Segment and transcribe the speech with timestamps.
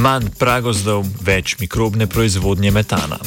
[0.00, 3.18] Manj pragozdov, več mikrobne proizvodnje metana.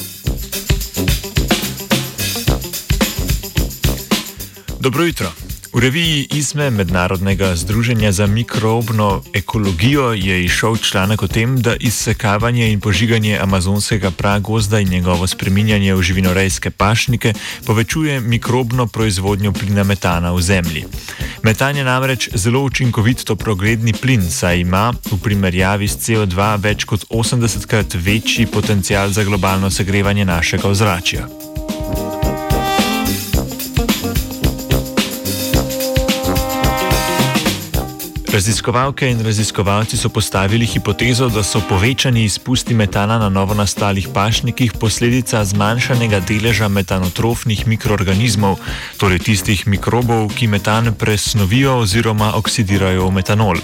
[4.82, 5.30] Dobro jutro.
[5.74, 12.72] V reviji ISME Mednarodnega združenja za mikrobno ekologijo je išel članek o tem, da izsekavanje
[12.72, 17.34] in požiganje amazonskega pragozda in njegovo spreminjanje v živinorejske pašnike
[17.66, 20.86] povečuje mikrobno proizvodnjo plina metana v zemlji.
[21.44, 27.05] Metan je namreč zelo učinkovit toprogredni plin, saj ima v primerjavi s CO2 več kot
[27.09, 31.28] 80krat večji potencial za globalno segrevanje našega ozračja.
[38.34, 44.73] Raziskovalke in raziskovalci so postavili hipotezo, da so povečani izpusti metana na novo nastalih pašnikih
[44.73, 48.58] posledica zmanjšanega deleža metanotrofnih mikroorganizmov,
[48.98, 53.62] torej tistih mikrobov, ki metan presnovijo oziroma oksidirajo v metanol.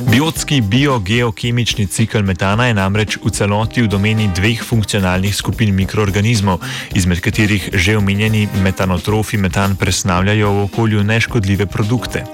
[0.00, 6.60] Biotski biogeokemični cikl metana je namreč v celoti v domeni dveh funkcionalnih skupin mikroorganizmov,
[6.96, 12.24] izmed katerih že omenjeni metanotrofi metan presnavljajo v okolju neškodljive produkte.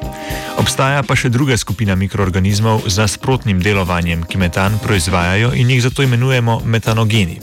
[0.63, 6.07] Obstaja pa še druga skupina mikroorganizmov z nasprotnim delovanjem, ki metan proizvajajo in jih zato
[6.07, 7.41] imenujemo metanogeni.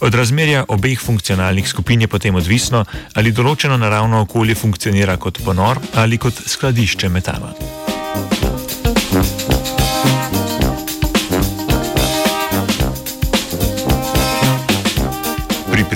[0.00, 5.80] Od razmerja obeh funkcionalnih skupin je potem odvisno, ali določeno naravno okolje funkcionira kot ponor
[5.94, 7.50] ali kot skladišče metana.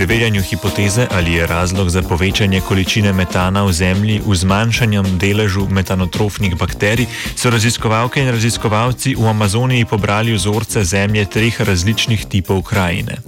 [0.01, 6.57] Preverjanju hipoteze, ali je razlog za povečanje količine metana v zemlji v zmanjšanjem deležu metanotrofnih
[6.57, 7.07] bakterij,
[7.37, 13.21] so raziskovalke in raziskovalci v Amazoniji pobrali vzorce zemlje treh različnih tipov krajine.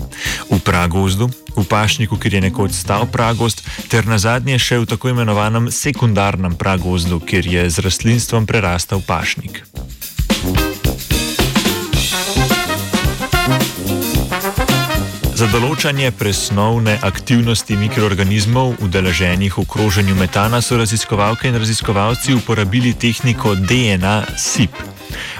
[0.48, 3.60] V pragozdu, v pašniku, kjer je nekoč stal pragozd,
[3.92, 9.60] ter na zadnje še v tako imenovanem sekundarnem pragozdu, kjer je z rastlinstvom prerastal pašnik.
[15.42, 23.56] Za določanje presnovne aktivnosti mikroorganizmov udeleženih v kroženju metana so raziskovalke in raziskovalci uporabili tehniko
[23.58, 24.78] DNA-SIP.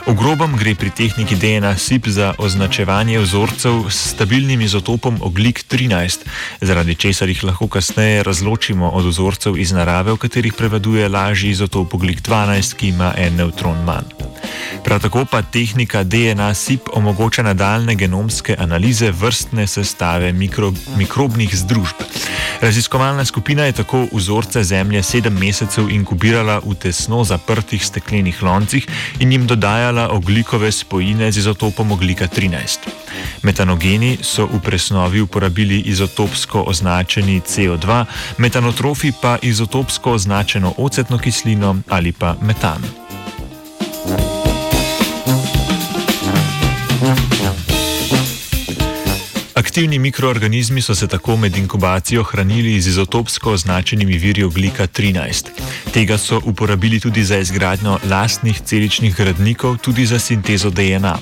[0.08, 6.26] V grobem gre pri tehniki DNA-SIP za označevanje vzorcev s stabilnim izotopom oglik 13,
[6.58, 11.94] zaradi česar jih lahko kasneje razločimo od vzorcev iz narave, v katerih prevladuje lažji izotop
[11.94, 14.31] oglik 12, ki ima en neutron manj.
[14.84, 22.02] Prav tako pa tehnika DNA-SIP omogoča nadaljne genomske analize vrstne sestave mikro, mikrobnih združb.
[22.60, 28.86] Raziskovalna skupina je tako vzorce zemlje sedem mesecev inkubirala v tesno zaprtih steklenih loncih
[29.18, 32.78] in jim dodajala oglikove spojine z izotopom oglika 13.
[33.42, 38.04] Metanogeni so v presnovi uporabili izotopsko označeni CO2,
[38.38, 43.01] metanotrofi pa izotopsko označeno ocetno kislino ali pa metan.
[49.72, 55.46] Aktivni mikroorganizmi so se tako med inkubacijo hranili z izotopsko označenimi viri oglika 13.
[55.92, 61.18] Tega so uporabili tudi za izgradnjo lastnih celičnih gradnikov, tudi za sintezo DNA.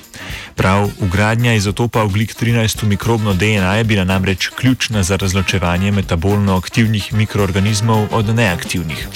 [0.54, 6.56] Prav ugradnja izotopa oglik 13 v mikrobno DNA je bila namreč ključna za razločevanje metabolno
[6.56, 9.08] aktivnih mikroorganizmov od neaktivnih.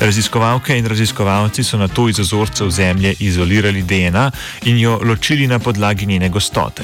[0.00, 4.30] Raziskovalke in raziskovalci so na to iz ozorcev zemlje izolirali DNA
[4.64, 6.82] in jo ločili na podlagi njene gostote.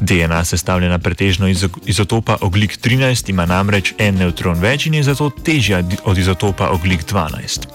[0.00, 5.30] DNA sestavljena pretežno iz izotopa oglik 13 ima namreč en neutron več in je zato
[5.30, 7.66] težja od izotopa oglik 12.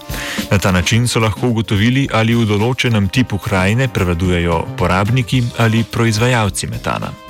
[0.50, 6.66] Na ta način so lahko ugotovili, ali v določenem tipu krajine prevladujejo porabniki ali proizvajalci
[6.66, 7.24] metana.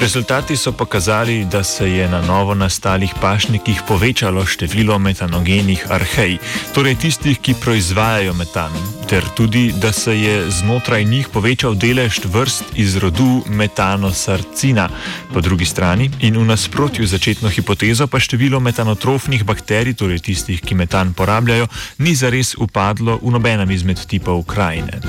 [0.00, 6.38] Rezultati so pokazali, da se je na novo nastalih pašnikih povečalo število metanogenih arhej,
[6.74, 8.72] torej tistih, ki proizvajajo metan,
[9.08, 14.88] ter tudi, da se je znotraj njih povečal delež vrst iz rodu metanosarcina.
[15.32, 20.60] Po drugi strani in v nasprotju z začetno hipotezo pa število metanotrofnih bakterij, torej tistih,
[20.60, 21.66] ki metan porabljajo,
[21.98, 25.00] ni zares upadlo v nobenem izmed tipov krajine.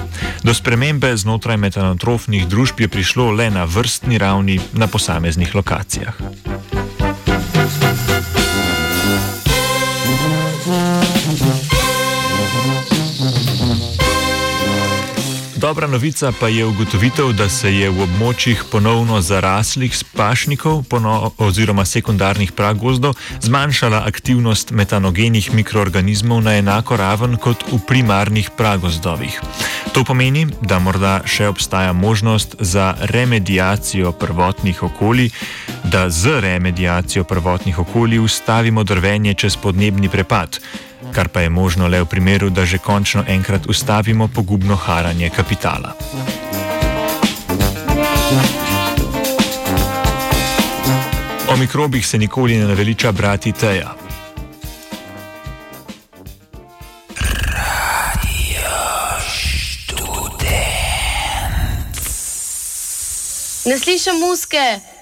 [0.43, 6.15] Do spremembe znotraj metanotrofnih družb je prišlo le na vrstni ravni na posameznih lokacijah.
[15.69, 20.81] Dobra novica pa je ugotovitev, da se je v območjih ponovno zaraslih spašnikov
[21.37, 23.13] oziroma sekundarnih pragozdov
[23.45, 29.37] zmanjšala aktivnost metanogenih mikroorganizmov na enako raven kot v primarnih pragozdovih.
[29.93, 35.29] To pomeni, da morda še obstaja možnost za remedijacijo prvotnih okolij,
[35.83, 40.57] da z remedijacijo prvotnih okolij ustavimo drvenje čez podnebni prepad.
[41.13, 45.93] Kar pa je možno le v primeru, da že končno enkrat ustavimo pogubno haranje kapitala.
[51.49, 53.95] O mikrobih se nikoli ne naveliča brati teja.
[63.65, 64.88] Ne slišim muske.